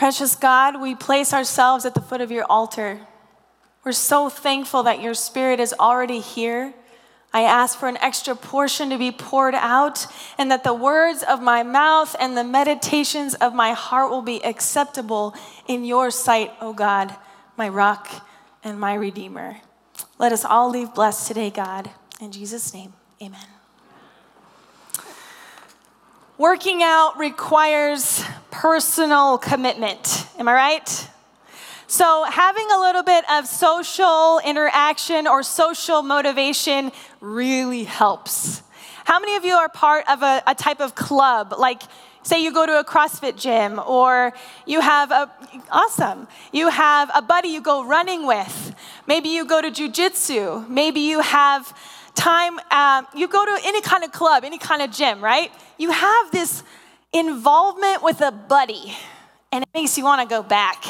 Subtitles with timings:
[0.00, 3.00] Precious God, we place ourselves at the foot of your altar.
[3.84, 6.72] We're so thankful that your spirit is already here.
[7.34, 10.06] I ask for an extra portion to be poured out,
[10.38, 14.42] and that the words of my mouth and the meditations of my heart will be
[14.42, 15.34] acceptable
[15.68, 17.14] in your sight, O God,
[17.58, 18.26] my rock
[18.64, 19.58] and my redeemer.
[20.18, 21.90] Let us all leave blessed today, God.
[22.22, 23.59] In Jesus' name, amen.
[26.40, 30.26] Working out requires personal commitment.
[30.38, 31.08] Am I right?
[31.86, 38.62] So, having a little bit of social interaction or social motivation really helps.
[39.04, 41.52] How many of you are part of a, a, type of club?
[41.58, 41.82] Like,
[42.22, 44.32] say you go to a CrossFit gym, or
[44.64, 45.30] you have a,
[45.70, 48.74] awesome, you have a buddy you go running with.
[49.06, 50.66] Maybe you go to jujitsu.
[50.70, 51.74] Maybe you have
[52.14, 55.50] time, um, you go to any kind of club, any kind of gym, right?
[55.78, 56.62] You have this
[57.12, 58.94] involvement with a buddy,
[59.52, 60.84] and it makes you want to go back.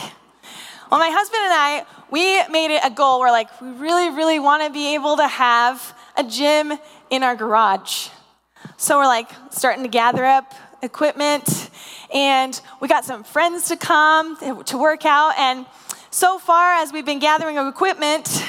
[0.91, 3.21] Well, my husband and I, we made it a goal.
[3.21, 6.73] We're like, we really, really want to be able to have a gym
[7.11, 8.09] in our garage.
[8.77, 11.71] So we're like starting to gather up equipment,
[12.13, 15.39] and we got some friends to come to work out.
[15.39, 15.67] And
[16.11, 18.45] so far, as we've been gathering equipment,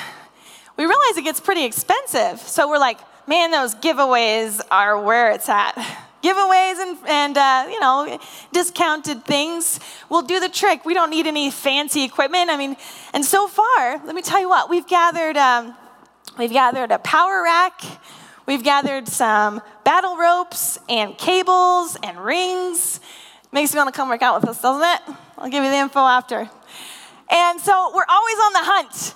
[0.82, 2.40] we realize it gets pretty expensive.
[2.40, 5.74] So we're like, man, those giveaways are where it's at.
[6.24, 8.20] Giveaways and, and uh, you know
[8.52, 9.80] discounted things
[10.10, 10.86] will do the trick.
[10.86, 12.50] We don't need any fancy equipment.
[12.50, 12.78] I mean
[13.14, 15.76] and so far let me tell you what we've gathered um,
[16.38, 17.82] we've gathered a power rack.
[18.46, 23.00] We've gathered some battle ropes and cables and rings.
[23.52, 25.18] Makes me want to come work out with us doesn't it?
[25.40, 26.50] I'll give you the info after.
[27.32, 29.16] And so we're always on the hunt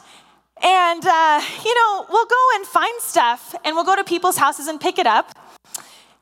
[0.64, 4.68] and uh, you know we'll go and find stuff and we'll go to people's houses
[4.68, 5.36] and pick it up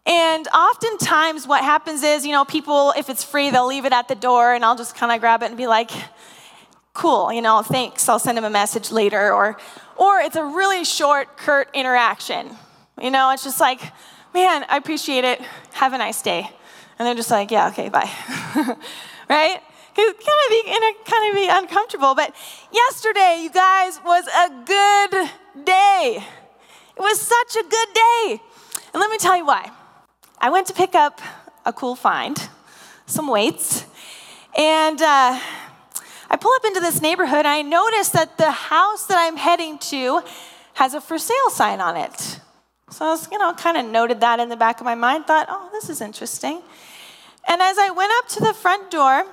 [0.05, 4.09] and oftentimes, what happens is, you know, people, if it's free, they'll leave it at
[4.09, 5.91] the door, and I'll just kind of grab it and be like,
[6.93, 9.31] cool, you know, thanks, I'll send them a message later.
[9.31, 9.57] Or,
[9.95, 12.49] or it's a really short, curt interaction.
[13.01, 13.79] You know, it's just like,
[14.33, 15.41] man, I appreciate it.
[15.73, 16.49] Have a nice day.
[16.99, 18.11] And they're just like, yeah, okay, bye.
[19.29, 19.61] right?
[19.95, 22.15] It's kind of be kind of be uncomfortable.
[22.15, 22.35] But
[22.71, 25.29] yesterday, you guys, was a good
[25.65, 26.23] day.
[26.95, 28.41] It was such a good day.
[28.93, 29.71] And let me tell you why.
[30.39, 31.21] I went to pick up
[31.65, 32.37] a cool find,
[33.05, 33.85] some weights,
[34.57, 35.39] and uh,
[36.29, 39.77] I pull up into this neighborhood and I notice that the house that I'm heading
[39.79, 40.21] to
[40.73, 42.39] has a for sale sign on it.
[42.89, 45.25] So I was, you know, kind of noted that in the back of my mind,
[45.25, 46.61] thought, oh, this is interesting.
[47.47, 49.25] And as I went up to the front door,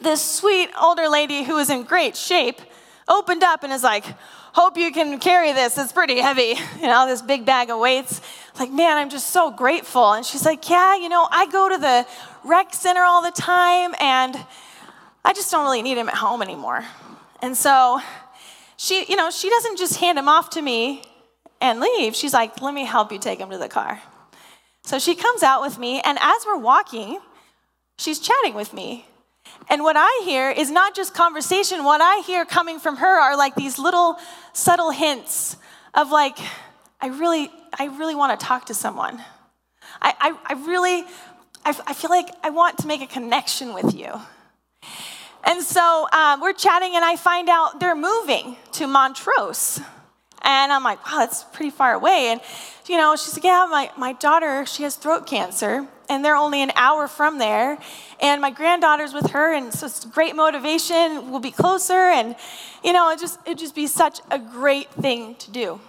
[0.00, 2.60] this sweet older lady who was in great shape
[3.08, 4.04] opened up and is like,
[4.52, 5.76] hope you can carry this.
[5.78, 8.20] It's pretty heavy, you know, this big bag of weights.
[8.58, 10.12] Like, man, I'm just so grateful.
[10.12, 12.06] And she's like, yeah, you know, I go to the
[12.44, 14.36] rec center all the time and
[15.24, 16.84] I just don't really need him at home anymore.
[17.42, 18.00] And so
[18.76, 21.02] she, you know, she doesn't just hand him off to me
[21.60, 22.14] and leave.
[22.14, 24.00] She's like, let me help you take him to the car.
[24.84, 27.18] So she comes out with me, and as we're walking,
[27.98, 29.06] she's chatting with me.
[29.68, 33.36] And what I hear is not just conversation, what I hear coming from her are
[33.36, 34.16] like these little
[34.52, 35.56] subtle hints
[35.94, 36.38] of like,
[37.00, 39.22] I really, I really want to talk to someone.
[40.00, 41.04] I, I, I really,
[41.64, 44.12] I, I, feel like I want to make a connection with you.
[45.44, 49.80] And so um, we're chatting, and I find out they're moving to Montrose.
[50.42, 52.28] And I'm like, wow, that's pretty far away.
[52.30, 52.40] And,
[52.86, 56.62] you know, she's like, yeah, my, my daughter, she has throat cancer and they're only
[56.62, 57.78] an hour from there.
[58.20, 61.30] And my granddaughter's with her, and so it's great motivation.
[61.30, 62.36] We'll be closer, and
[62.82, 65.80] you know, it just it just be such a great thing to do.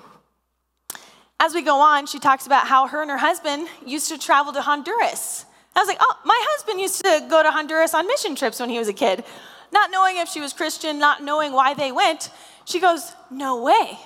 [1.39, 4.53] As we go on, she talks about how her and her husband used to travel
[4.53, 5.45] to Honduras.
[5.75, 8.71] I was like, oh, my husband used to go to Honduras on mission trips when
[8.71, 9.23] he was a kid,
[9.71, 12.31] not knowing if she was Christian, not knowing why they went.
[12.65, 13.99] She goes, no way.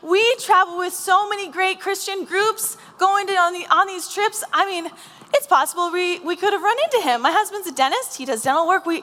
[0.00, 4.42] We travel with so many great Christian groups going on, the, on these trips.
[4.50, 4.90] I mean,
[5.34, 7.22] it's possible we, we could have run into him.
[7.22, 8.86] My husband's a dentist, he does dental work.
[8.86, 9.02] We,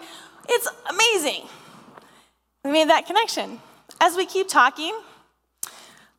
[0.50, 1.48] it's amazing.
[2.64, 3.60] We made that connection.
[4.00, 4.98] As we keep talking,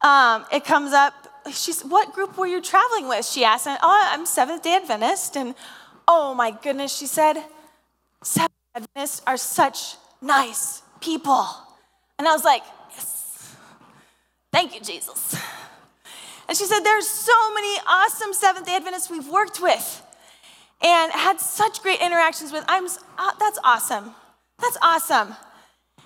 [0.01, 1.15] um, it comes up.
[1.51, 3.25] She's, what group were you traveling with?
[3.27, 3.67] She asked.
[3.67, 5.37] And, oh, I'm Seventh day Adventist.
[5.37, 5.55] And
[6.07, 7.43] oh my goodness, she said,
[8.23, 11.47] Seventh Day Adventists are such nice people.
[12.19, 13.57] And I was like, yes.
[14.53, 15.37] Thank you, Jesus.
[16.53, 20.03] And she said, There's so many awesome Seventh day Adventists we've worked with
[20.83, 22.63] and had such great interactions with.
[22.69, 22.85] I'm,
[23.17, 24.15] uh, that's awesome.
[24.61, 25.35] That's awesome.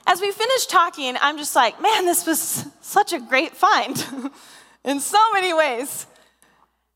[0.07, 3.97] As we finished talking, I'm just like, man, this was such a great find
[4.85, 6.07] in so many ways.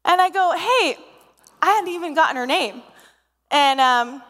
[0.04, 0.96] And I go, hey,
[1.60, 2.84] I hadn't even gotten her name.
[3.50, 4.22] And um,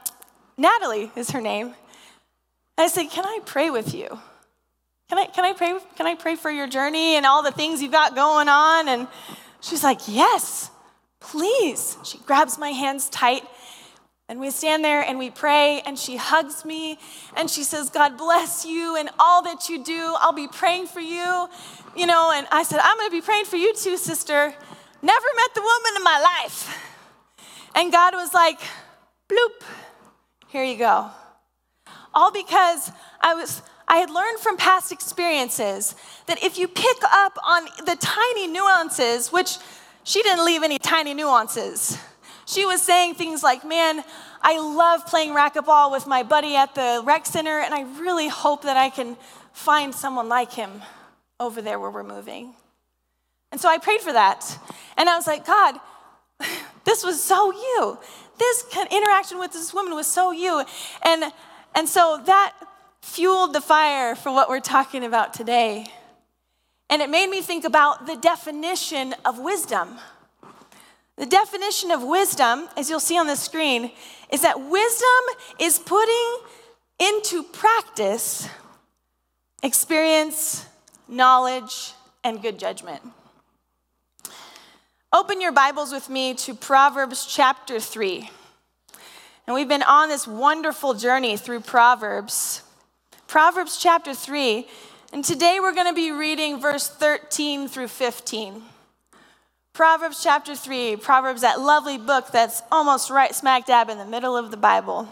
[0.57, 1.67] Natalie is her name.
[1.67, 1.75] And
[2.79, 4.19] I said, Can I pray with you?
[5.11, 5.77] Can I, can I pray?
[5.97, 8.89] Can I pray for your journey and all the things you've got going on?
[8.89, 9.09] And
[9.61, 10.71] she's like, Yes,
[11.19, 11.97] please.
[12.05, 13.43] She grabs my hands tight
[14.29, 16.97] and we stand there and we pray, and she hugs me
[17.37, 20.15] and she says, God bless you and all that you do.
[20.21, 21.49] I'll be praying for you.
[21.97, 24.55] You know, and I said, I'm going to be praying for you too, sister.
[25.03, 26.79] Never met the woman in my life.
[27.75, 28.61] And God was like,
[29.29, 29.65] bloop,
[30.47, 31.11] here you go.
[32.15, 35.97] All because I was I had learned from past experiences
[36.27, 39.59] that if you pick up on the tiny nuances, which
[40.05, 41.99] she didn't leave any tiny nuances.
[42.47, 44.05] She was saying things like, Man,
[44.43, 48.63] I love playing racquetball with my buddy at the rec center, and I really hope
[48.63, 49.17] that I can
[49.53, 50.83] find someone like him
[51.41, 52.55] over there where we're moving.
[53.51, 54.57] And so I prayed for that.
[54.97, 55.81] And I was like, God,
[56.85, 57.99] this was so you.
[58.39, 60.65] This interaction with this woman was so you.
[61.03, 61.25] And,
[61.75, 62.55] and so that
[63.03, 65.87] fueled the fire for what we're talking about today.
[66.89, 69.99] And it made me think about the definition of wisdom.
[71.17, 73.93] The definition of wisdom, as you'll see on the screen,
[74.33, 76.39] is that wisdom is putting
[76.99, 78.49] into practice
[79.63, 80.67] experience,
[81.07, 81.93] knowledge,
[82.25, 83.03] and good judgment.
[85.13, 88.31] Open your Bibles with me to Proverbs chapter 3.
[89.47, 92.63] And we've been on this wonderful journey through Proverbs.
[93.31, 94.67] Proverbs chapter 3.
[95.13, 98.61] And today we're going to be reading verse 13 through 15.
[99.73, 104.37] Proverbs chapter 3, Proverbs, that lovely book that's almost right smack dab in the middle
[104.37, 105.09] of the Bible.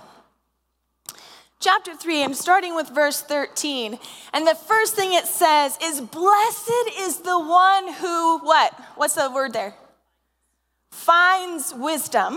[1.61, 4.01] Chapter 3, I'm starting with verse 13.
[4.33, 8.75] And the first thing it says is, Blessed is the one who, what?
[8.97, 9.75] What's the word there?
[10.91, 12.37] Finds wisdom.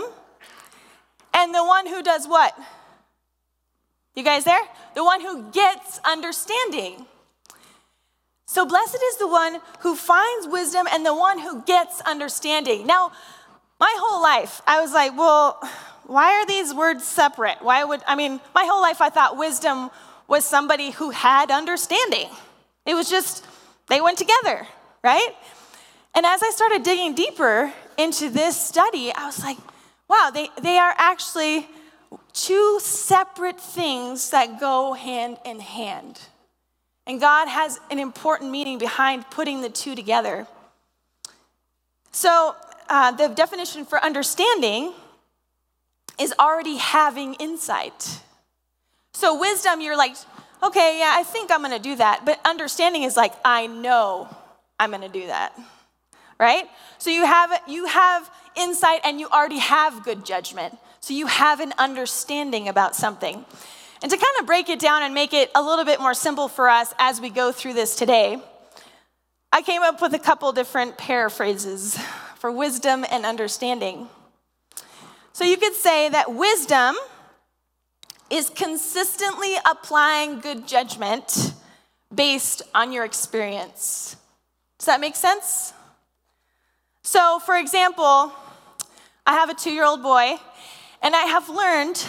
[1.34, 2.56] And the one who does what?
[4.14, 4.62] You guys there?
[4.94, 7.06] The one who gets understanding.
[8.46, 12.86] So blessed is the one who finds wisdom and the one who gets understanding.
[12.86, 13.12] Now,
[13.80, 15.58] my whole life, I was like, well,
[16.06, 17.62] why are these words separate?
[17.62, 19.90] Why would, I mean, my whole life I thought wisdom
[20.28, 22.28] was somebody who had understanding.
[22.84, 23.44] It was just,
[23.88, 24.66] they went together,
[25.02, 25.30] right?
[26.14, 29.56] And as I started digging deeper into this study, I was like,
[30.08, 31.66] wow, they, they are actually
[32.32, 36.20] two separate things that go hand in hand.
[37.06, 40.46] And God has an important meaning behind putting the two together.
[42.12, 42.54] So,
[42.88, 44.92] uh, the definition for understanding
[46.20, 48.20] is already having insight.
[49.14, 50.14] So, wisdom, you're like,
[50.62, 52.24] okay, yeah, I think I'm gonna do that.
[52.24, 54.28] But understanding is like, I know
[54.78, 55.58] I'm gonna do that,
[56.38, 56.68] right?
[56.98, 60.78] So, you have, you have insight and you already have good judgment.
[61.02, 63.44] So, you have an understanding about something.
[64.02, 66.48] And to kind of break it down and make it a little bit more simple
[66.48, 68.40] for us as we go through this today,
[69.52, 71.98] I came up with a couple different paraphrases
[72.36, 74.08] for wisdom and understanding.
[75.32, 76.94] So you could say that wisdom
[78.30, 81.52] is consistently applying good judgment
[82.14, 84.16] based on your experience.
[84.78, 85.72] Does that make sense?
[87.02, 88.32] So, for example,
[89.26, 90.36] I have a two year old boy,
[91.02, 92.04] and I have learned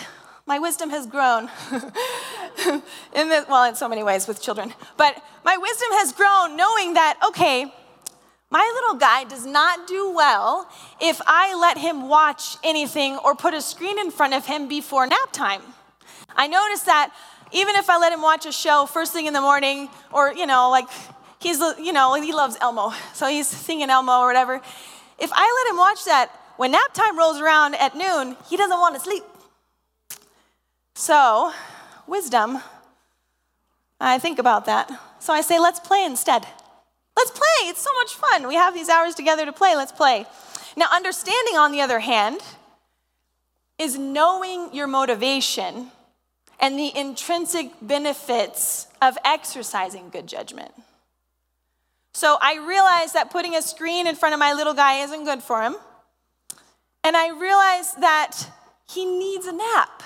[0.46, 1.50] my wisdom has grown.
[3.16, 4.74] in well, in so many ways with children.
[4.98, 7.74] But my wisdom has grown knowing that, okay,
[8.50, 10.70] my little guy does not do well
[11.02, 15.08] if I let him watch anything or put a screen in front of him before
[15.08, 15.62] nap time.
[16.36, 17.14] I noticed that
[17.52, 20.46] even if I let him watch a show first thing in the morning, or, you
[20.46, 20.88] know, like
[21.40, 24.62] he's, you know, he loves Elmo, so he's singing Elmo or whatever.
[25.20, 26.32] If I let him watch that,
[26.64, 29.26] when nap time rolls around at noon, he doesn't want to sleep.
[30.96, 31.52] So,
[32.08, 32.60] wisdom,
[34.00, 34.90] I think about that.
[35.20, 36.48] So I say, let's play instead.
[37.18, 37.68] Let's play.
[37.68, 38.48] It's so much fun.
[38.48, 39.76] We have these hours together to play.
[39.76, 40.26] Let's play.
[40.78, 42.40] Now, understanding, on the other hand,
[43.78, 45.92] is knowing your motivation
[46.62, 50.72] and the intrinsic benefits of exercising good judgment.
[52.14, 55.44] So I realize that putting a screen in front of my little guy isn't good
[55.44, 55.76] for him.
[57.04, 58.48] And I realize that
[58.90, 60.04] he needs a nap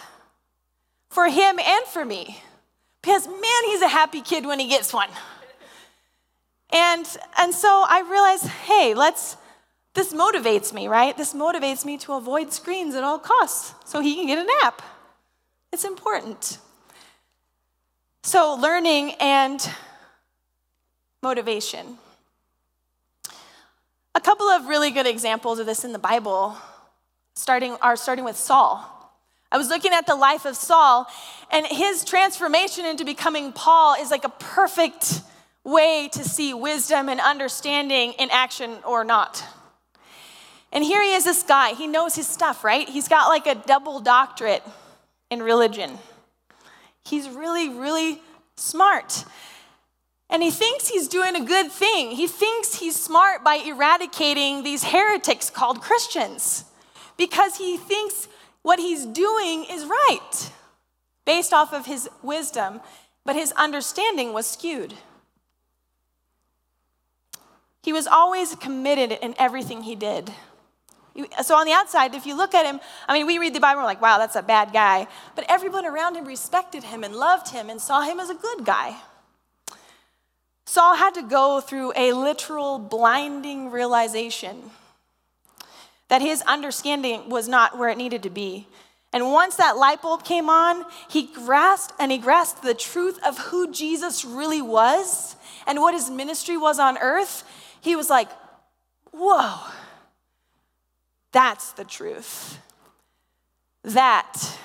[1.10, 2.42] for him and for me.
[3.02, 5.10] Because, man, he's a happy kid when he gets one.
[6.72, 7.06] And,
[7.38, 9.38] and so I realized, hey, let's,
[9.94, 11.16] this motivates me, right?
[11.16, 14.82] This motivates me to avoid screens at all costs so he can get a nap.
[15.72, 16.58] It's important.
[18.24, 19.66] So, learning and
[21.24, 21.98] motivation.
[24.14, 26.58] A couple of really good examples of this in the Bible
[27.38, 28.84] starting, are starting with Saul.
[29.52, 31.08] I was looking at the life of Saul,
[31.52, 35.22] and his transformation into becoming Paul is like a perfect
[35.64, 39.44] way to see wisdom and understanding in action or not.
[40.74, 41.74] And here he is, this guy.
[41.74, 42.90] He knows his stuff, right?
[42.90, 44.64] He's got like a double doctorate
[45.30, 45.98] in religion.
[47.06, 48.22] He's really, really
[48.58, 49.24] smart.
[50.30, 52.12] And he thinks he's doing a good thing.
[52.12, 56.66] He thinks he's smart by eradicating these heretics called Christians
[57.18, 58.28] because he thinks
[58.62, 60.52] what he's doing is right
[61.26, 62.80] based off of his wisdom,
[63.26, 64.94] but his understanding was skewed.
[67.84, 70.32] He was always committed in everything he did.
[71.44, 73.82] So on the outside, if you look at him, I mean, we read the Bible,
[73.82, 75.08] we're like, wow, that's a bad guy.
[75.36, 78.64] But everyone around him respected him and loved him and saw him as a good
[78.64, 78.96] guy.
[80.66, 84.72] Saul had to go through a literal blinding realization
[86.10, 88.68] that his understanding was not where it needed to be.
[89.14, 93.38] And once that light bulb came on, he grasped and he grasped the truth of
[93.38, 95.36] who Jesus really was
[95.66, 97.44] and what his ministry was on earth.
[97.82, 98.30] He was like,
[99.12, 99.60] whoa,
[101.32, 102.60] that's the truth.
[103.84, 104.58] That,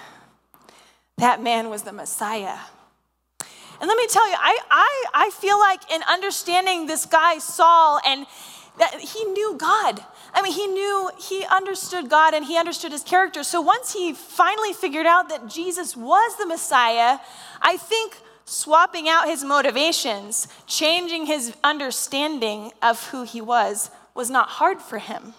[1.19, 2.59] that man was the Messiah.
[3.81, 8.01] And let me tell you, I, I, I feel like in understanding this guy, Saul,
[8.07, 8.27] and
[8.79, 10.05] that he knew God.
[10.35, 13.43] I mean, he knew, he understood God and he understood his character.
[13.43, 17.19] So once he finally figured out that Jesus was the Messiah,
[17.61, 24.49] I think swapping out his motivations, changing his understanding of who he was, was not
[24.49, 25.35] hard for him.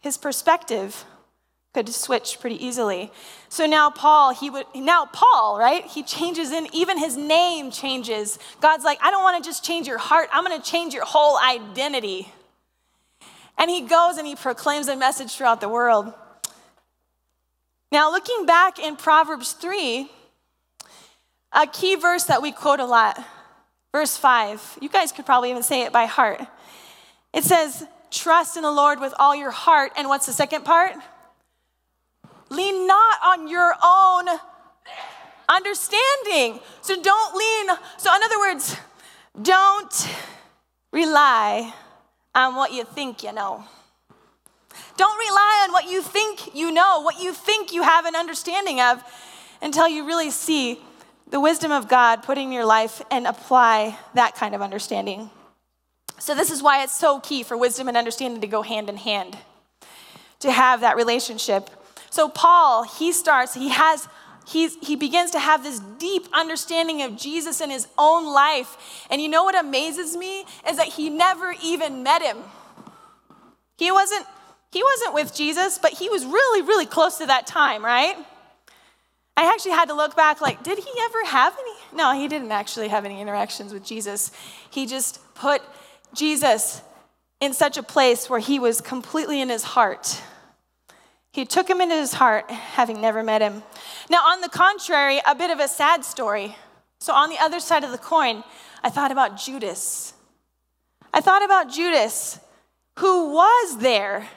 [0.00, 1.04] His perspective
[1.72, 3.12] could switch pretty easily.
[3.48, 5.84] So now Paul, he would now Paul, right?
[5.84, 8.38] He changes in even his name changes.
[8.60, 10.28] God's like, I don't want to just change your heart.
[10.32, 12.32] I'm going to change your whole identity.
[13.60, 16.14] And he goes and he proclaims a message throughout the world.
[17.92, 20.10] Now, looking back in Proverbs 3,
[21.52, 23.22] a key verse that we quote a lot,
[23.92, 24.78] verse 5.
[24.80, 26.40] You guys could probably even say it by heart.
[27.34, 29.92] It says, Trust in the Lord with all your heart.
[29.96, 30.94] And what's the second part?
[32.48, 34.26] Lean not on your own
[35.48, 36.60] understanding.
[36.80, 37.76] So don't lean.
[37.98, 38.76] So, in other words,
[39.42, 40.08] don't
[40.92, 41.72] rely
[42.34, 43.64] on what you think you know.
[44.96, 48.80] Don't rely on what you think you know, what you think you have an understanding
[48.80, 49.02] of,
[49.62, 50.78] until you really see
[51.28, 55.30] the wisdom of God put in your life and apply that kind of understanding.
[56.18, 58.96] So, this is why it's so key for wisdom and understanding to go hand in
[58.96, 59.38] hand,
[60.40, 61.70] to have that relationship
[62.10, 64.08] so Paul, he starts, he has
[64.50, 69.06] He's, he begins to have this deep understanding of Jesus in his own life.
[69.08, 72.38] And you know what amazes me is that he never even met him.
[73.78, 74.26] He wasn't,
[74.72, 78.16] he wasn't with Jesus, but he was really, really close to that time, right?
[79.36, 81.96] I actually had to look back, like, did he ever have any?
[81.96, 84.32] No, he didn't actually have any interactions with Jesus.
[84.68, 85.62] He just put
[86.12, 86.82] Jesus
[87.40, 90.20] in such a place where he was completely in his heart.
[91.32, 93.62] He took him into his heart, having never met him.
[94.08, 96.56] Now, on the contrary, a bit of a sad story.
[96.98, 98.42] So, on the other side of the coin,
[98.82, 100.12] I thought about Judas.
[101.14, 102.40] I thought about Judas,
[102.98, 104.28] who was there.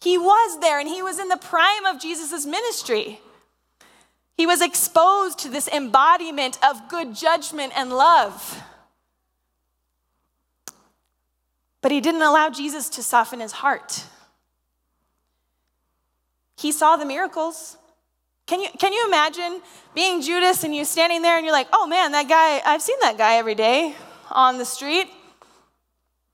[0.00, 3.20] He was there, and he was in the prime of Jesus' ministry.
[4.36, 8.62] He was exposed to this embodiment of good judgment and love.
[11.82, 14.04] But he didn't allow Jesus to soften his heart.
[16.60, 17.78] He saw the miracles.
[18.46, 19.62] Can you, can you imagine
[19.94, 22.98] being Judas and you standing there and you're like, oh man, that guy, I've seen
[23.00, 23.94] that guy every day
[24.30, 25.08] on the street.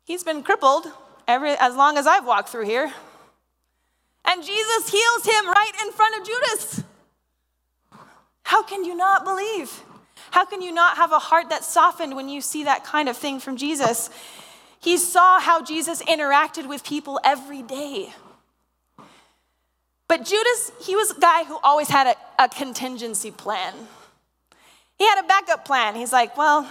[0.05, 0.87] He's been crippled
[1.29, 2.93] every, as long as I've walked through here.
[4.25, 6.83] And Jesus heals him right in front of Judas.
[8.43, 9.81] How can you not believe?
[10.33, 13.17] How can you not have a heart that's softened when you see that kind of
[13.17, 14.11] thing from Jesus?
[14.81, 18.13] He saw how Jesus interacted with people every day.
[20.09, 23.75] But Judas, he was a guy who always had a, a contingency plan.
[24.99, 25.95] He had a backup plan.
[25.95, 26.69] He's like, well,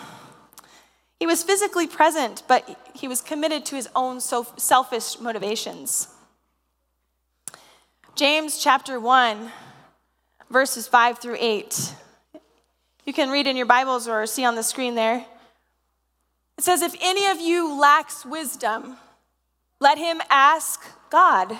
[1.19, 6.07] he was physically present, but he was committed to his own selfish motivations.
[8.15, 9.51] James chapter 1,
[10.49, 11.93] verses 5 through 8.
[13.05, 15.25] You can read in your Bibles or see on the screen there.
[16.57, 18.97] It says, If any of you lacks wisdom,
[19.79, 21.59] let him ask God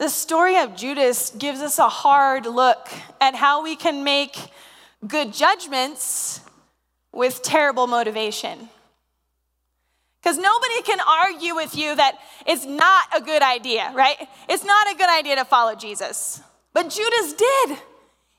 [0.00, 2.88] The story of Judas gives us a hard look
[3.20, 4.34] at how we can make
[5.06, 6.40] good judgments
[7.12, 8.70] with terrible motivation.
[10.22, 14.16] Because nobody can argue with you that it's not a good idea, right?
[14.48, 16.40] It's not a good idea to follow Jesus.
[16.72, 17.78] But Judas did.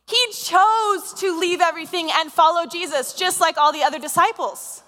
[0.08, 4.82] He chose to leave everything and follow Jesus, just like all the other disciples.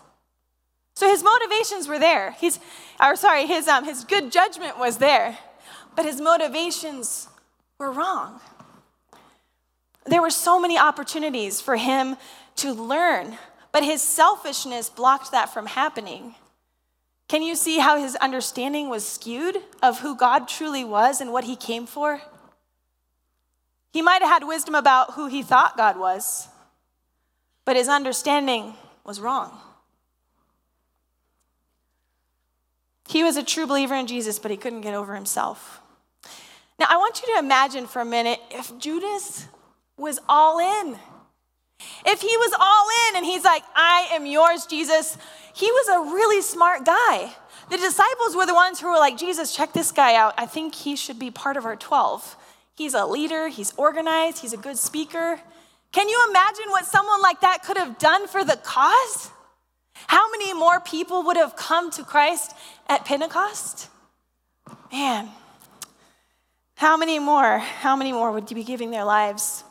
[0.95, 2.31] So his motivations were there.
[2.31, 2.59] He's,
[2.99, 5.37] or sorry, his, um, his good judgment was there
[5.95, 7.27] but his motivations
[7.77, 8.39] were wrong.
[10.05, 12.17] There were so many opportunities for him
[12.57, 13.37] to learn,
[13.71, 16.35] but his selfishness blocked that from happening.
[17.27, 21.45] Can you see how his understanding was skewed of who God truly was and what
[21.45, 22.21] he came for?
[23.91, 26.47] He might have had wisdom about who he thought God was,
[27.63, 28.73] but his understanding
[29.03, 29.57] was wrong.
[33.07, 35.79] He was a true believer in Jesus, but he couldn't get over himself.
[36.79, 39.47] Now, I want you to imagine for a minute if Judas
[39.97, 40.97] was all in.
[42.05, 45.17] If he was all in and he's like, I am yours, Jesus,
[45.53, 47.35] he was a really smart guy.
[47.69, 50.33] The disciples were the ones who were like, Jesus, check this guy out.
[50.37, 52.37] I think he should be part of our 12.
[52.75, 55.39] He's a leader, he's organized, he's a good speaker.
[55.91, 59.29] Can you imagine what someone like that could have done for the cause?
[60.07, 62.53] How many more people would have come to Christ
[62.87, 63.89] at Pentecost?
[64.91, 65.29] Man,
[66.75, 67.59] how many more?
[67.59, 69.63] How many more would you be giving their lives?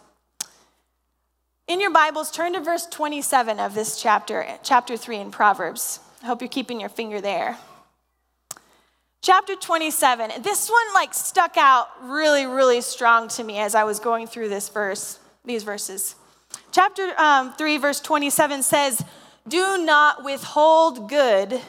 [1.67, 6.01] In your Bibles, turn to verse 27 of this chapter, chapter 3 in Proverbs.
[6.23, 7.57] I hope you're keeping your finger there.
[9.21, 10.43] Chapter 27.
[10.43, 14.49] This one like stuck out really, really strong to me as I was going through
[14.49, 16.17] this verse, these verses.
[16.73, 19.05] Chapter um, 3, verse 27 says,
[19.47, 21.61] Do not withhold good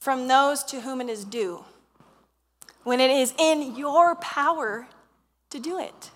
[0.00, 1.64] from those to whom it is due
[2.84, 4.86] when it is in your power
[5.50, 6.10] to do it.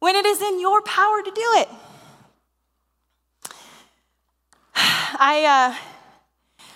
[0.00, 1.68] When it is in your power to do it.
[4.74, 5.74] I, uh,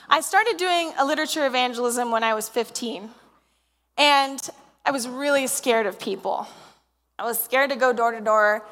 [0.08, 3.10] I started doing a literature evangelism when I was 15,
[3.96, 4.50] and
[4.84, 6.46] I was really scared of people.
[7.18, 8.64] I was scared to go door to door.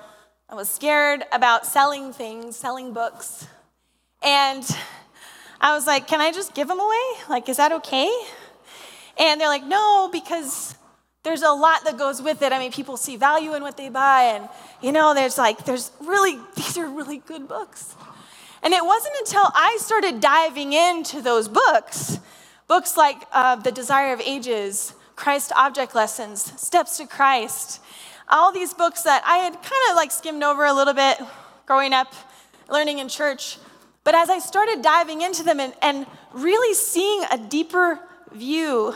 [0.49, 3.47] I was scared about selling things, selling books.
[4.23, 4.65] And
[5.61, 6.97] I was like, can I just give them away?
[7.29, 8.11] Like, is that okay?
[9.19, 10.77] And they're like, no, because
[11.25, 12.53] there's a lot that goes with it.
[12.53, 14.49] I mean, people see value in what they buy, and
[14.81, 17.97] you know, there's like, there's really, these are really good books.
[18.63, 22.19] And it wasn't until I started diving into those books,
[22.67, 27.81] books like uh, The Desire of Ages, Christ Object Lessons, Steps to Christ,
[28.29, 31.19] all these books that I had kind of like skimmed over a little bit
[31.67, 32.13] growing up,
[32.69, 33.59] learning in church.
[34.05, 38.01] But as I started diving into them and, and really seeing a deeper
[38.33, 38.95] view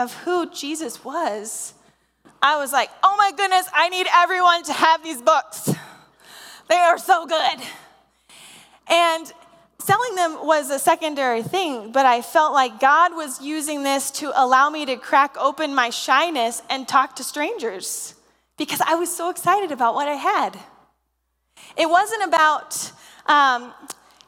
[0.00, 1.74] of who Jesus was,
[2.42, 5.72] I was like, oh my goodness, I need everyone to have these books.
[6.68, 7.60] They are so good.
[8.88, 9.32] And
[9.78, 14.32] selling them was a secondary thing, but I felt like God was using this to
[14.34, 18.14] allow me to crack open my shyness and talk to strangers
[18.56, 20.58] because I was so excited about what I had.
[21.76, 22.92] It wasn't about,
[23.26, 23.74] um,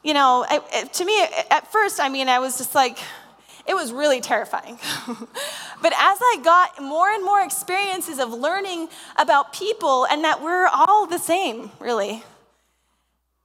[0.03, 2.99] you know, it, to me, at first, I mean, I was just like,
[3.67, 4.79] it was really terrifying.
[5.07, 10.67] but as I got more and more experiences of learning about people and that we're
[10.67, 12.23] all the same, really,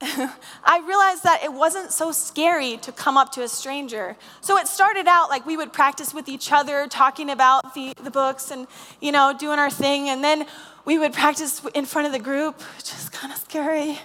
[0.00, 4.16] I realized that it wasn't so scary to come up to a stranger.
[4.40, 8.10] So it started out like we would practice with each other, talking about the, the
[8.10, 8.68] books and,
[9.00, 10.08] you know, doing our thing.
[10.08, 10.46] And then
[10.84, 13.98] we would practice in front of the group, which is kind of scary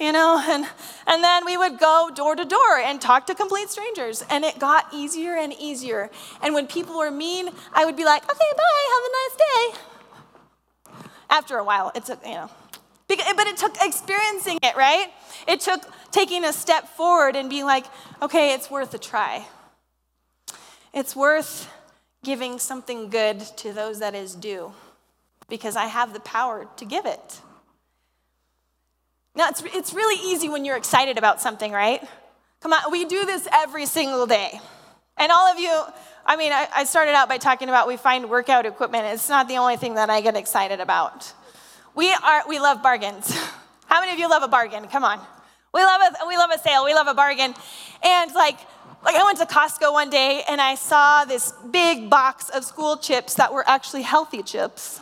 [0.00, 0.42] you know?
[0.48, 0.66] And,
[1.06, 4.24] and then we would go door to door and talk to complete strangers.
[4.30, 6.10] And it got easier and easier.
[6.42, 9.80] And when people were mean, I would be like, okay, bye, have a nice day.
[11.28, 12.50] After a while, it's a, you know,
[13.08, 15.08] but it took experiencing it, right?
[15.46, 17.86] It took taking a step forward and being like,
[18.22, 19.46] okay, it's worth a try.
[20.92, 21.70] It's worth
[22.24, 24.72] giving something good to those that is due
[25.48, 27.40] because I have the power to give it.
[29.36, 32.02] Now, it's, it's really easy when you're excited about something, right?
[32.62, 34.58] Come on, we do this every single day.
[35.18, 35.82] And all of you,
[36.24, 39.04] I mean, I, I started out by talking about we find workout equipment.
[39.06, 41.32] It's not the only thing that I get excited about.
[41.94, 43.30] We, are, we love bargains.
[43.86, 44.88] How many of you love a bargain?
[44.88, 45.20] Come on.
[45.74, 47.54] We love a, we love a sale, we love a bargain.
[48.02, 48.58] And like,
[49.04, 52.96] like I went to Costco one day and I saw this big box of school
[52.96, 55.00] chips that were actually healthy chips.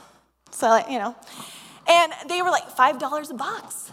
[0.50, 1.14] So, you know,
[1.88, 3.92] and they were like $5 a box.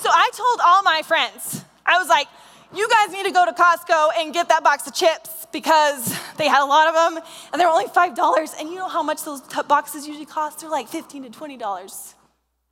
[0.00, 2.28] So I told all my friends, I was like,
[2.74, 6.46] you guys need to go to Costco and get that box of chips because they
[6.46, 8.60] had a lot of them and they're only $5.
[8.60, 10.60] And you know how much those boxes usually cost?
[10.60, 12.14] They're like 15 to $20.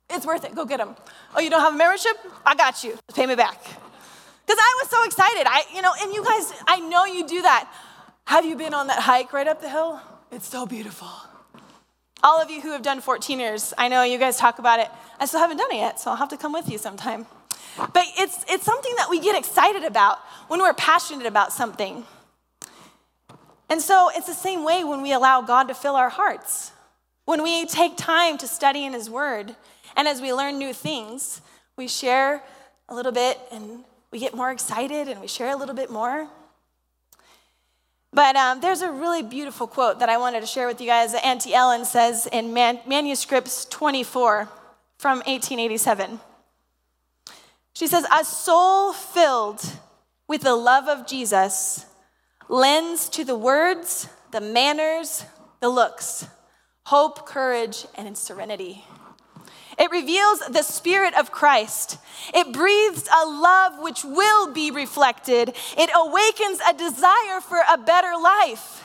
[0.09, 0.55] It's worth it.
[0.55, 0.95] Go get them.
[1.35, 2.15] Oh, you don't have a membership?
[2.45, 2.97] I got you.
[3.13, 3.61] Pay me back.
[3.61, 5.45] Because I was so excited.
[5.47, 7.69] I, you know, and you guys, I know you do that.
[8.27, 9.99] Have you been on that hike right up the hill?
[10.31, 11.09] It's so beautiful.
[12.27, 14.89] All of you who have done 14ers, I know you guys talk about it.
[15.17, 17.25] I still haven't done it yet, so I'll have to come with you sometime.
[17.77, 22.03] But it's, it's something that we get excited about when we're passionate about something.
[23.69, 26.73] And so it's the same way when we allow God to fill our hearts.
[27.23, 29.55] When we take time to study in His Word,
[29.95, 31.39] and as we learn new things,
[31.77, 32.43] we share
[32.89, 36.27] a little bit and we get more excited and we share a little bit more.
[38.13, 41.11] But um, there's a really beautiful quote that I wanted to share with you guys
[41.11, 44.49] that Auntie Ellen says in Man- Manuscripts 24
[44.97, 46.19] from 1887.
[47.73, 49.61] She says, A soul filled
[50.27, 51.85] with the love of Jesus
[52.49, 55.25] lends to the words, the manners,
[55.59, 56.27] the looks,
[56.85, 58.83] hope, courage, and serenity.
[59.77, 61.97] It reveals the Spirit of Christ.
[62.33, 65.53] It breathes a love which will be reflected.
[65.77, 68.83] It awakens a desire for a better life.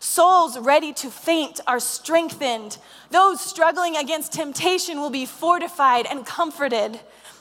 [0.00, 2.76] Souls ready to faint are strengthened.
[3.10, 7.00] Those struggling against temptation will be fortified and comforted.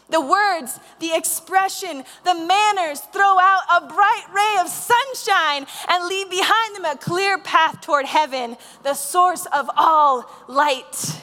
[0.10, 6.30] The words, the expression, the manners throw out a bright ray of sunshine and leave
[6.30, 11.22] behind them a clear path toward heaven, the source of all light.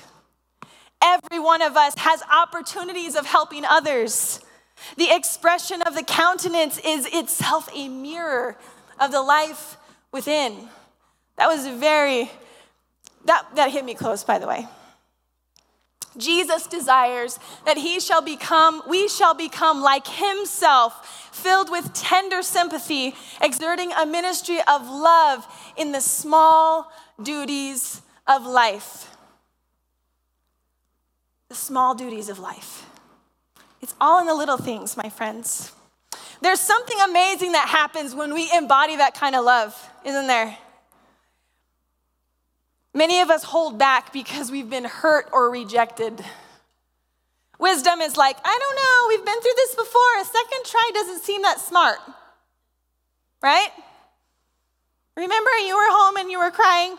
[1.02, 4.40] Every one of us has opportunities of helping others.
[4.96, 8.56] The expression of the countenance is itself a mirror
[9.00, 9.76] of the life
[10.12, 10.68] within.
[11.36, 12.30] That was very,
[13.26, 14.66] that, that hit me close, by the way.
[16.16, 23.14] Jesus desires that he shall become, we shall become like himself, filled with tender sympathy,
[23.40, 26.90] exerting a ministry of love in the small
[27.22, 29.16] duties of life
[31.48, 32.86] the small duties of life.
[33.80, 35.72] It's all in the little things, my friends.
[36.40, 40.56] There's something amazing that happens when we embody that kind of love, isn't there?
[42.94, 46.22] Many of us hold back because we've been hurt or rejected.
[47.58, 50.20] Wisdom is like, I don't know, we've been through this before.
[50.20, 51.98] A second try doesn't seem that smart,
[53.42, 53.70] right?
[55.16, 56.96] Remember you were home and you were crying?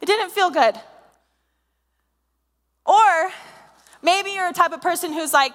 [0.00, 0.76] It didn't feel good.
[2.86, 3.30] Or
[4.02, 5.54] Maybe you're a type of person who's like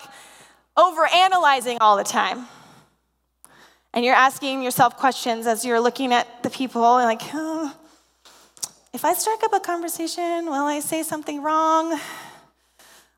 [0.78, 2.48] over analyzing all the time.
[3.94, 7.76] And you're asking yourself questions as you're looking at the people and like, oh,
[8.94, 12.00] if I strike up a conversation, will I say something wrong?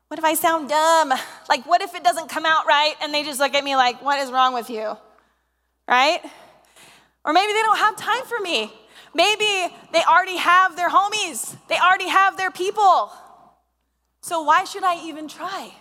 [0.08, 1.12] What if I sound dumb?
[1.48, 2.94] Like, what if it doesn't come out right?
[3.02, 4.96] And they just look at me like, what is wrong with you?
[5.88, 6.20] Right?
[7.24, 8.72] Or maybe they don't have time for me.
[9.14, 13.12] Maybe they already have their homies, they already have their people.
[14.24, 15.74] So why should I even try?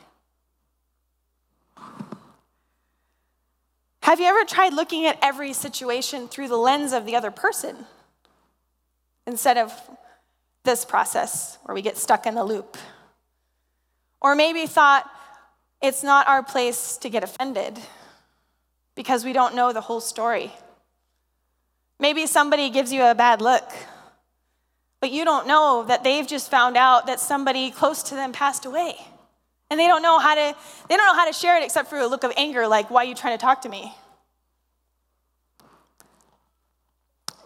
[4.02, 7.86] Have you ever tried looking at every situation through the lens of the other person
[9.26, 9.72] instead of
[10.66, 12.76] this process where we get stuck in the loop?
[14.20, 15.10] Or maybe thought
[15.82, 17.80] it's not our place to get offended
[18.94, 20.52] because we don't know the whole story.
[21.98, 23.72] Maybe somebody gives you a bad look
[25.04, 28.66] but you don't know that they've just found out that somebody close to them passed
[28.66, 28.96] away.
[29.70, 30.56] And they don't know how to
[30.88, 33.04] they don't know how to share it except for a look of anger like why
[33.04, 33.94] are you trying to talk to me?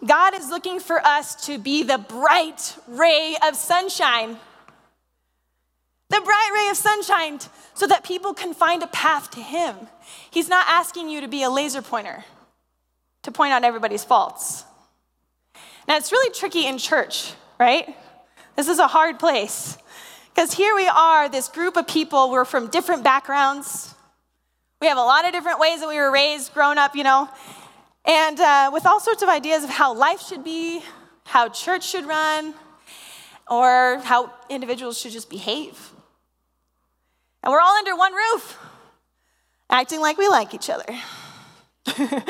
[0.06, 4.36] God is looking for us to be the bright ray of sunshine.
[6.10, 7.40] The bright ray of sunshine
[7.74, 9.74] so that people can find a path to Him.
[10.30, 12.24] He's not asking you to be a laser pointer
[13.24, 14.62] to point out everybody's faults.
[15.88, 17.94] Now, it's really tricky in church right?
[18.56, 19.76] This is a hard place.
[20.34, 23.94] Because here we are, this group of people, we're from different backgrounds.
[24.80, 27.28] We have a lot of different ways that we were raised, grown up, you know,
[28.04, 30.82] and uh, with all sorts of ideas of how life should be,
[31.24, 32.54] how church should run,
[33.50, 35.90] or how individuals should just behave.
[37.42, 38.58] And we're all under one roof,
[39.68, 40.86] acting like we like each other.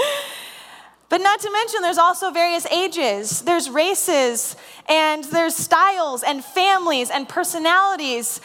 [1.09, 4.57] But not to mention, there's also various ages, there's races,
[4.89, 8.41] and there's styles, and families, and personalities.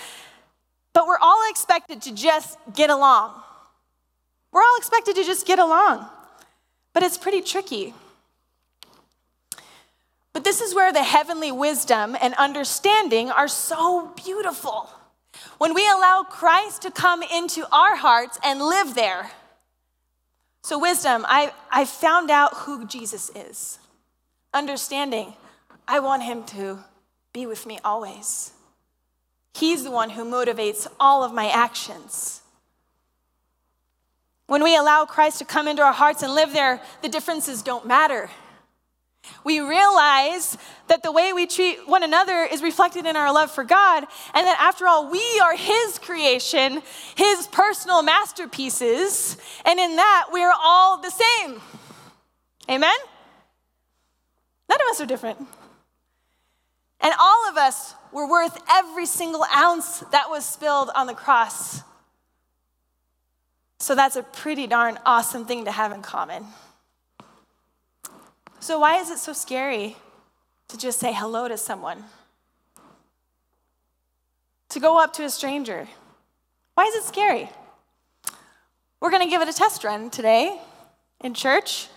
[0.93, 3.33] But we're all expected to just get along.
[4.51, 6.07] We're all expected to just get along.
[6.93, 7.93] But it's pretty tricky.
[10.31, 14.89] But this is where the heavenly wisdom and understanding are so beautiful.
[15.57, 19.31] When we allow Christ to come into our hearts and live there.
[20.63, 23.79] So, wisdom, I, I found out who Jesus is.
[24.53, 25.33] Understanding,
[25.87, 26.79] I want him to
[27.33, 28.53] be with me always.
[29.53, 32.41] He's the one who motivates all of my actions.
[34.47, 37.85] When we allow Christ to come into our hearts and live there, the differences don't
[37.85, 38.29] matter.
[39.43, 40.57] We realize
[40.87, 44.47] that the way we treat one another is reflected in our love for God, and
[44.47, 46.81] that after all, we are His creation,
[47.15, 51.61] His personal masterpieces, and in that, we are all the same.
[52.69, 52.95] Amen?
[54.69, 55.39] None of us are different.
[57.01, 61.81] And all of us were worth every single ounce that was spilled on the cross.
[63.79, 66.45] So that's a pretty darn awesome thing to have in common.
[68.63, 69.97] So, why is it so scary
[70.69, 72.05] to just say hello to someone?
[74.69, 75.89] To go up to a stranger?
[76.73, 77.49] Why is it scary?
[79.01, 80.57] We're going to give it a test run today
[81.19, 81.89] in church,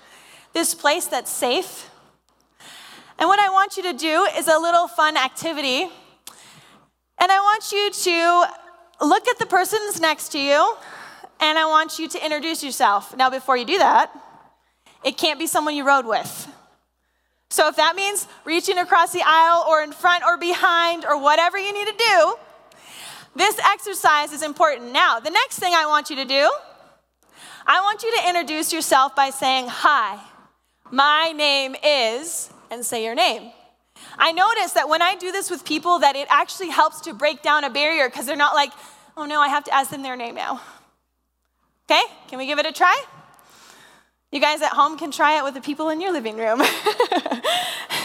[0.55, 1.89] this place that's safe.
[3.21, 5.83] And what I want you to do is a little fun activity.
[5.83, 10.75] And I want you to look at the person's next to you,
[11.39, 13.17] and I want you to introduce yourself.
[13.17, 14.11] Now, before you do that,
[15.05, 16.55] it can't be someone you rode with.
[17.51, 21.59] So if that means reaching across the aisle or in front or behind or whatever
[21.59, 22.35] you need to do,
[23.37, 24.93] this exercise is important.
[24.93, 26.51] Now, the next thing I want you to do,
[27.67, 30.19] I want you to introduce yourself by saying, Hi,
[30.91, 33.53] my name is, and say your name.
[34.19, 37.43] I notice that when I do this with people that it actually helps to break
[37.43, 38.73] down a barrier because they're not like,
[39.17, 40.61] oh no, I have to ask them their name now.
[41.91, 43.03] Okay, can we give it a try?
[44.33, 46.61] You guys at home can try it with the people in your living room.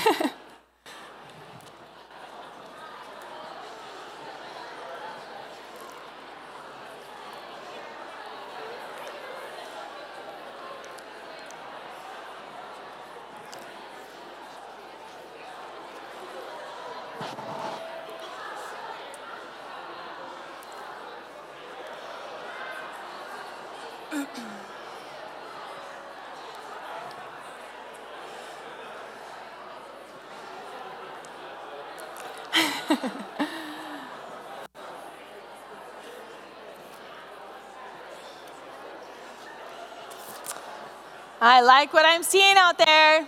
[41.44, 43.28] I like what I'm seeing out there.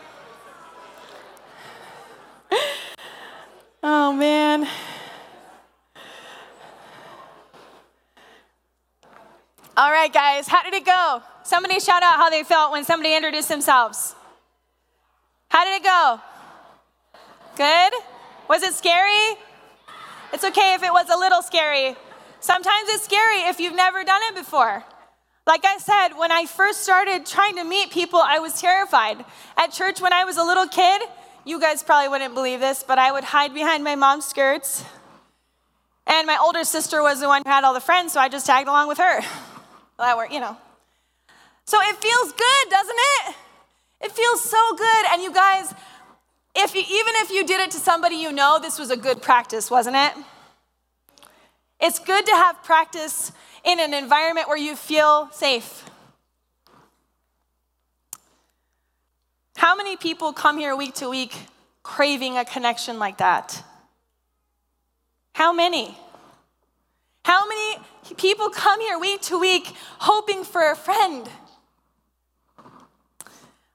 [3.81, 4.67] Oh, man.
[9.75, 11.23] All right, guys, how did it go?
[11.41, 14.13] Somebody shout out how they felt when somebody introduced themselves.
[15.49, 16.21] How did it go?
[17.55, 17.93] Good?
[18.47, 19.39] Was it scary?
[20.31, 21.95] It's okay if it was a little scary.
[22.39, 24.83] Sometimes it's scary if you've never done it before.
[25.45, 29.25] Like I said, when I first started trying to meet people, I was terrified.
[29.57, 31.01] At church, when I was a little kid,
[31.45, 34.85] you guys probably wouldn't believe this, but I would hide behind my mom's skirts.
[36.07, 38.45] And my older sister was the one who had all the friends, so I just
[38.45, 39.19] tagged along with her.
[39.19, 39.27] Well,
[39.99, 40.55] that worked, you know.
[41.65, 43.35] So it feels good, doesn't it?
[44.01, 45.05] It feels so good.
[45.11, 45.73] And you guys,
[46.55, 49.21] if you, even if you did it to somebody you know, this was a good
[49.21, 50.13] practice, wasn't it?
[51.81, 55.85] It's good to have practice in an environment where you feel safe.
[59.55, 61.35] How many people come here week to week
[61.83, 63.63] craving a connection like that?
[65.33, 65.97] How many?
[67.25, 67.83] How many
[68.17, 71.29] people come here week to week hoping for a friend?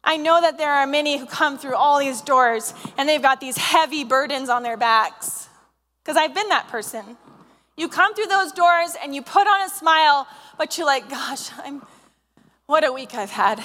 [0.05, 3.41] I know that there are many who come through all these doors and they've got
[3.41, 5.49] these heavy burdens on their backs
[6.03, 7.17] because I've been that person.
[7.79, 10.27] You come through those doors and you put on a smile,
[10.59, 11.81] but you're like, gosh, I'm,
[12.67, 13.63] what a week I've had.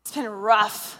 [0.00, 0.98] It's been rough.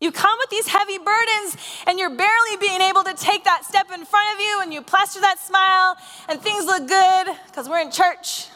[0.00, 3.90] You come with these heavy burdens and you're barely being able to take that step
[3.92, 5.98] in front of you and you plaster that smile
[6.30, 8.46] and things look good because we're in church.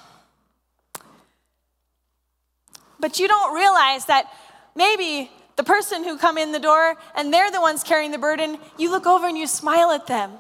[2.99, 4.33] But you don't realize that
[4.75, 8.57] maybe the person who come in the door and they're the ones carrying the burden,
[8.79, 10.33] you look over and you smile at them.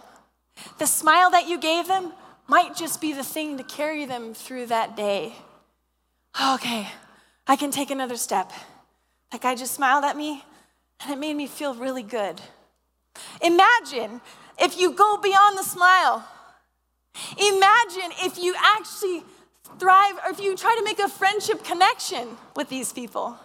[0.78, 2.14] The smile that you gave them
[2.48, 5.34] might just be the thing to carry them through that day.
[6.40, 6.88] Oh, okay,
[7.46, 8.50] I can take another step.
[9.30, 10.42] That guy just smiled at me,
[11.00, 12.40] and it made me feel really good.
[13.42, 14.22] Imagine
[14.58, 16.26] if you go beyond the smile.
[17.38, 19.22] Imagine if you actually
[19.78, 23.36] thrive, or if you try to make a friendship connection with these people.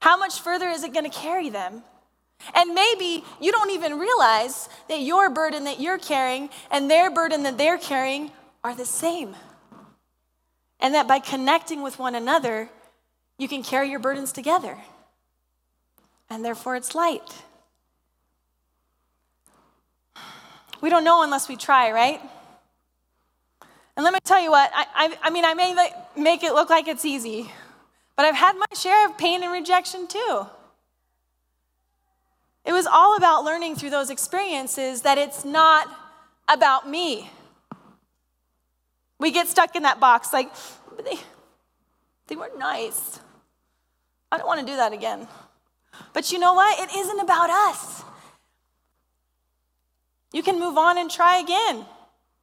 [0.00, 1.82] How much further is it going to carry them?
[2.54, 7.42] And maybe you don't even realize that your burden that you're carrying and their burden
[7.44, 8.30] that they're carrying
[8.64, 9.34] are the same.
[10.80, 12.68] And that by connecting with one another,
[13.38, 14.76] you can carry your burdens together.
[16.28, 17.42] And therefore, it's light.
[20.80, 22.20] We don't know unless we try, right?
[23.96, 25.74] And let me tell you what, I, I, I mean, I may
[26.16, 27.50] make it look like it's easy,
[28.16, 30.46] but I've had my share of pain and rejection too.
[32.64, 35.88] It was all about learning through those experiences that it's not
[36.48, 37.30] about me.
[39.18, 40.52] We get stuck in that box like,
[41.04, 41.18] they,
[42.28, 43.20] they were nice.
[44.30, 45.26] I don't want to do that again.
[46.12, 46.78] But you know what?
[46.78, 48.02] It isn't about us.
[50.32, 51.84] You can move on and try again.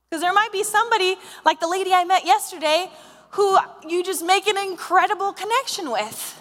[0.10, 2.90] Because there might be somebody, like the lady I met yesterday,
[3.32, 6.39] who you just make an incredible connection with.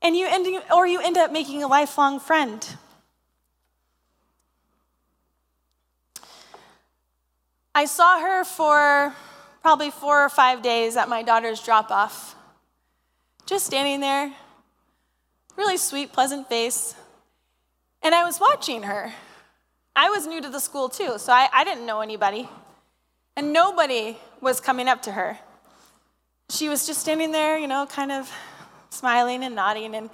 [0.00, 2.66] And you end, or you end up making a lifelong friend.
[7.74, 9.14] I saw her for
[9.62, 12.34] probably four or five days at my daughter's drop off.
[13.46, 14.32] Just standing there,
[15.56, 16.94] really sweet, pleasant face.
[18.02, 19.12] And I was watching her.
[19.94, 22.48] I was new to the school too, so I, I didn't know anybody.
[23.36, 25.38] And nobody was coming up to her.
[26.50, 28.32] She was just standing there, you know, kind of
[28.90, 29.94] smiling and nodding.
[29.94, 30.10] And,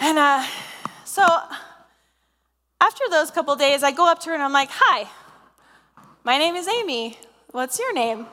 [0.00, 0.44] and uh,
[1.04, 1.24] so
[2.80, 5.08] after those couple days, I go up to her and I'm like, Hi,
[6.24, 7.18] my name is Amy.
[7.50, 8.26] What's your name?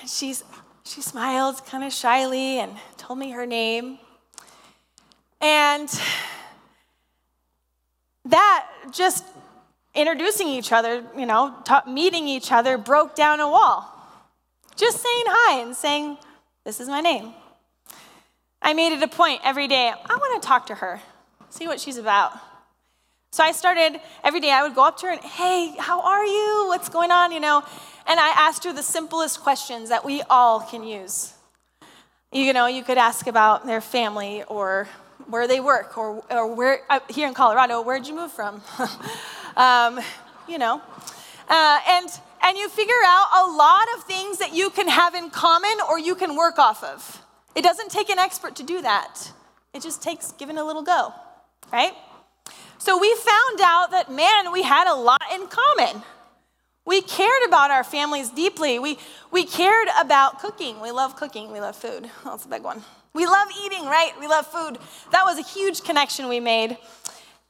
[0.00, 0.44] And she's,
[0.84, 3.98] she smiled kind of shyly and told me her name.
[5.40, 5.88] And
[8.24, 9.24] that just
[9.94, 11.54] introducing each other, you know,
[11.86, 13.90] meeting each other, broke down a wall.
[14.76, 16.18] Just saying hi and saying,
[16.64, 17.32] This is my name.
[18.66, 21.02] I made it a point every day, I want to talk to her,
[21.50, 22.32] see what she's about.
[23.30, 26.24] So I started every day, I would go up to her and, Hey, how are
[26.24, 26.64] you?
[26.68, 27.30] What's going on?
[27.30, 27.62] You know,
[28.06, 31.34] and I asked her the simplest questions that we all can use.
[32.32, 34.88] You know, you could ask about their family or
[35.28, 38.62] where they work or, or where, uh, here in Colorado, where'd you move from?
[39.58, 40.00] um,
[40.48, 40.80] you know.
[41.50, 42.08] Uh, and,
[42.42, 45.98] and you figure out a lot of things that you can have in common or
[45.98, 47.23] you can work off of.
[47.54, 49.32] It doesn't take an expert to do that,
[49.72, 51.12] it just takes giving a little go,
[51.72, 51.92] right?
[52.78, 56.02] So we found out that, man, we had a lot in common.
[56.84, 58.78] We cared about our families deeply.
[58.78, 58.98] We,
[59.30, 60.80] we cared about cooking.
[60.80, 61.50] We love cooking.
[61.50, 62.10] We love food.
[62.24, 62.82] That's a big one.
[63.14, 64.12] We love eating, right?
[64.20, 64.76] We love food.
[65.12, 66.76] That was a huge connection we made.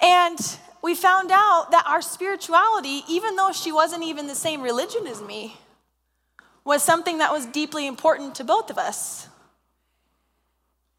[0.00, 0.38] And
[0.82, 5.20] we found out that our spirituality, even though she wasn't even the same religion as
[5.20, 5.56] me,
[6.64, 9.28] was something that was deeply important to both of us.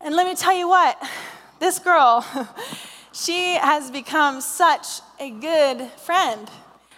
[0.05, 0.97] And let me tell you what,
[1.59, 2.23] this girl,
[3.11, 6.49] she has become such a good friend.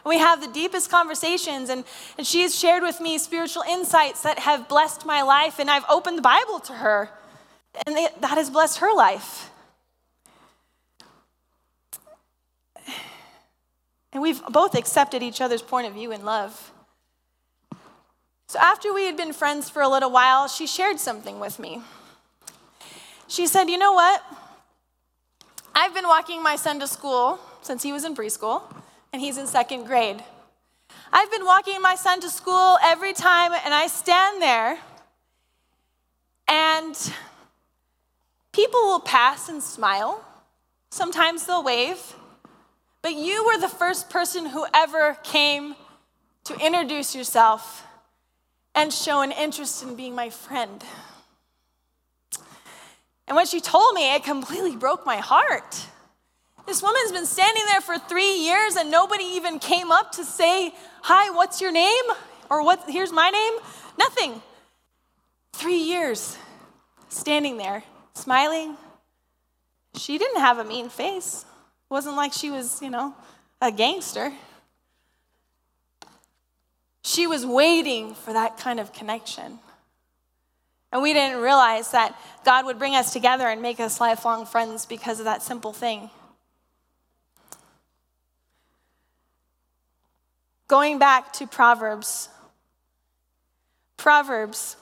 [0.05, 1.85] We have the deepest conversations, and,
[2.17, 5.85] and she has shared with me spiritual insights that have blessed my life, and I've
[5.89, 7.09] opened the Bible to her
[7.85, 9.51] and that has blessed her life.
[14.13, 16.71] And we've both accepted each other's point of view in love.
[18.47, 21.81] So, after we had been friends for a little while, she shared something with me.
[23.27, 24.23] She said, You know what?
[25.75, 28.63] I've been walking my son to school since he was in preschool,
[29.13, 30.23] and he's in second grade.
[31.11, 34.79] I've been walking my son to school every time, and I stand there,
[36.47, 36.95] and
[38.57, 40.25] People will pass and smile.
[40.89, 42.15] Sometimes they'll wave.
[43.03, 45.75] But you were the first person who ever came
[46.45, 47.85] to introduce yourself
[48.73, 50.83] and show an interest in being my friend.
[53.27, 55.85] And when she told me, it completely broke my heart.
[56.65, 60.73] This woman's been standing there for three years and nobody even came up to say,
[61.03, 62.03] Hi, what's your name?
[62.49, 63.53] Or what, here's my name?
[63.97, 64.41] Nothing.
[65.53, 66.37] Three years
[67.09, 68.75] standing there smiling.
[69.95, 71.45] She didn't have a mean face.
[71.89, 73.15] It wasn't like she was, you know,
[73.61, 74.33] a gangster.
[77.03, 79.59] She was waiting for that kind of connection.
[80.91, 84.85] And we didn't realize that God would bring us together and make us lifelong friends
[84.85, 86.09] because of that simple thing.
[90.67, 92.29] Going back to Proverbs,
[93.95, 94.77] Proverbs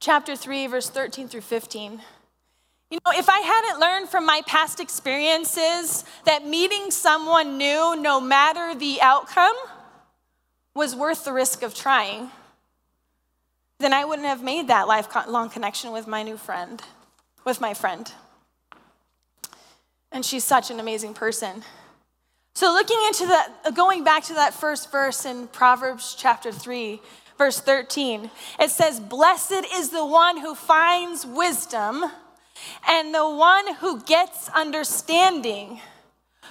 [0.00, 2.00] chapter 3, verse 13 through 15.
[2.90, 8.18] You know, if I hadn't learned from my past experiences that meeting someone new, no
[8.18, 9.56] matter the outcome,
[10.74, 12.30] was worth the risk of trying,
[13.78, 16.82] then I wouldn't have made that lifelong connection with my new friend,
[17.44, 18.12] with my friend.
[20.10, 21.62] And she's such an amazing person.
[22.54, 27.00] So, looking into the, going back to that first verse in Proverbs chapter 3,
[27.36, 32.04] verse 13, it says, Blessed is the one who finds wisdom
[32.88, 35.80] and the one who gets understanding.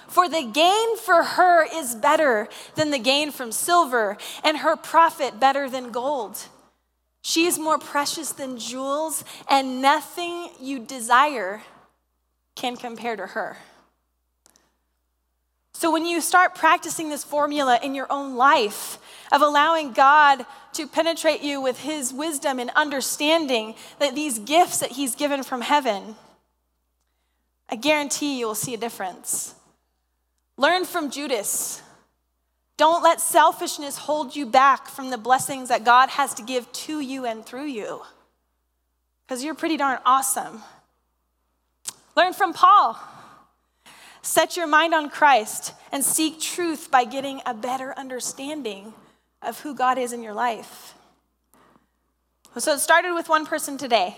[0.06, 5.38] For the gain for her is better than the gain from silver, and her profit
[5.38, 6.46] better than gold.
[7.28, 11.60] She is more precious than jewels, and nothing you desire
[12.54, 13.58] can compare to her.
[15.74, 18.96] So, when you start practicing this formula in your own life
[19.30, 24.92] of allowing God to penetrate you with His wisdom and understanding that these gifts that
[24.92, 26.16] He's given from heaven,
[27.68, 29.54] I guarantee you will see a difference.
[30.56, 31.82] Learn from Judas.
[32.78, 37.00] Don't let selfishness hold you back from the blessings that God has to give to
[37.00, 38.02] you and through you,
[39.26, 40.62] because you're pretty darn awesome.
[42.16, 42.98] Learn from Paul.
[44.22, 48.94] Set your mind on Christ and seek truth by getting a better understanding
[49.42, 50.94] of who God is in your life.
[52.56, 54.16] So it started with one person today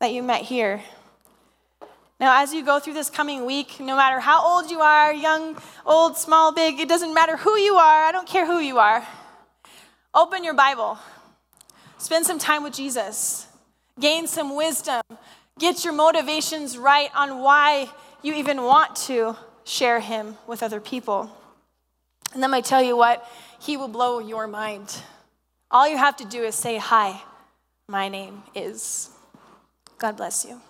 [0.00, 0.82] that you met here.
[2.22, 5.60] Now, as you go through this coming week, no matter how old you are young,
[5.84, 9.04] old, small, big it doesn't matter who you are, I don't care who you are.
[10.14, 11.00] Open your Bible,
[11.98, 13.48] spend some time with Jesus,
[13.98, 15.02] gain some wisdom,
[15.58, 17.90] get your motivations right on why
[18.22, 21.28] you even want to share him with other people.
[22.34, 24.96] And then I tell you what, he will blow your mind.
[25.72, 27.20] All you have to do is say, Hi,
[27.88, 29.10] my name is.
[29.98, 30.60] God bless you.